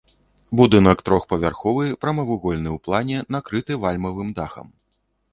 [0.59, 4.73] Будынак трохпавярховы, прамавугольны ў плане, накрыты вальмавым дахам.